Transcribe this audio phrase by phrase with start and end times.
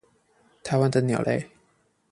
[0.63, 1.45] 台灣的鳥類